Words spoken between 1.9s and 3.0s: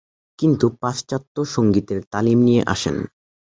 তালিম নিয়ে আসেন।